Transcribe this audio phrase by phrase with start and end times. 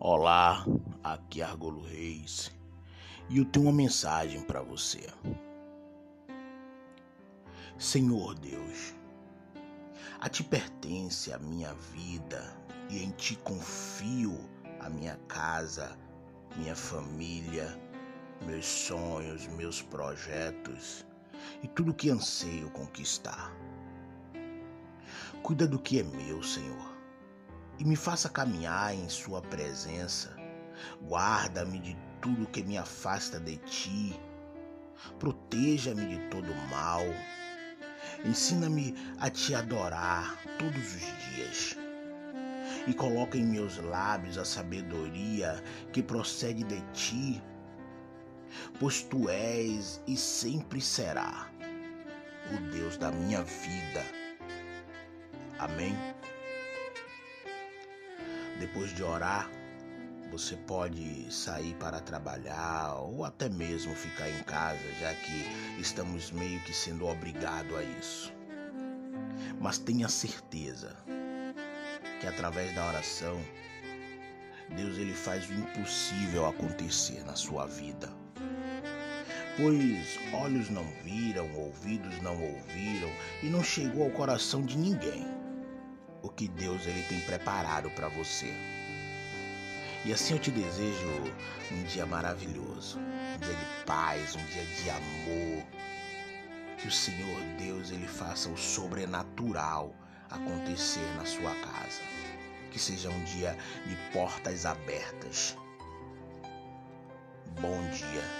[0.00, 0.64] Olá,
[1.02, 2.52] aqui é Argolo Reis
[3.28, 5.04] e eu tenho uma mensagem para você.
[7.76, 8.94] Senhor Deus,
[10.20, 12.56] a ti pertence a minha vida
[12.88, 14.38] e em ti confio
[14.78, 15.98] a minha casa,
[16.56, 17.76] minha família,
[18.46, 21.04] meus sonhos, meus projetos
[21.60, 23.52] e tudo que anseio conquistar.
[25.42, 26.97] Cuida do que é meu, Senhor
[27.78, 30.36] e me faça caminhar em Sua presença.
[31.02, 34.18] Guarda-me de tudo que me afasta de Ti.
[35.18, 37.02] Proteja-me de todo mal.
[38.24, 41.76] Ensina-me a Te adorar todos os dias.
[42.86, 47.42] E coloca em meus lábios a sabedoria que procede de Ti,
[48.80, 51.50] pois Tu és e sempre será
[52.50, 54.04] o Deus da minha vida.
[55.58, 55.94] Amém.
[58.58, 59.48] Depois de orar,
[60.32, 66.60] você pode sair para trabalhar ou até mesmo ficar em casa, já que estamos meio
[66.64, 68.32] que sendo obrigados a isso.
[69.60, 70.96] Mas tenha certeza
[72.20, 73.40] que através da oração,
[74.76, 78.12] Deus ele faz o impossível acontecer na sua vida.
[79.56, 83.10] Pois olhos não viram, ouvidos não ouviram
[83.42, 85.37] e não chegou ao coração de ninguém
[86.38, 88.54] que Deus ele tem preparado para você.
[90.04, 91.34] E assim eu te desejo
[91.72, 95.66] um dia maravilhoso, um dia de paz, um dia de amor.
[96.78, 99.92] Que o Senhor Deus ele faça o sobrenatural
[100.30, 102.02] acontecer na sua casa.
[102.70, 105.56] Que seja um dia de portas abertas.
[107.60, 108.37] Bom dia.